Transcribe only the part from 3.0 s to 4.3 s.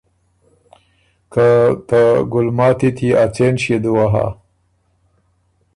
يې ا څېن ݭيې دُوه هۀ